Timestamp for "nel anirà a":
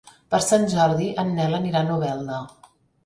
1.41-1.87